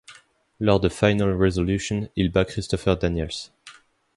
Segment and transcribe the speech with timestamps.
[0.59, 3.51] Lors de Final Resolution, il bat Christopher Daniels.